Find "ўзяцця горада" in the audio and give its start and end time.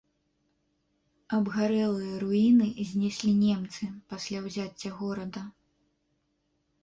4.49-5.41